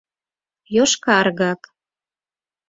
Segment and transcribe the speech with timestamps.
[0.75, 1.61] Йошкаргак...